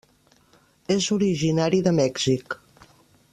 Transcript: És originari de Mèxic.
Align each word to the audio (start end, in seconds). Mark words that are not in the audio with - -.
És 0.95 1.09
originari 1.17 1.83
de 1.89 1.93
Mèxic. 1.99 2.57